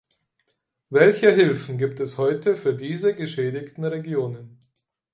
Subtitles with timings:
[0.89, 4.57] Welche Hilfen gibt es heute für diese geschädigten Regionen?